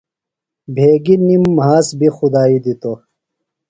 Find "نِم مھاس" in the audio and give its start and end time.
1.25-1.87